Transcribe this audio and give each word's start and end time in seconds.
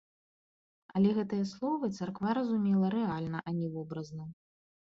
Але 0.99 1.09
гэтыя 1.17 1.43
словы 1.51 1.91
царква 1.97 2.29
разумела 2.39 2.87
рэальна, 2.97 3.43
а 3.47 3.55
не 3.59 3.67
вобразна. 3.75 4.25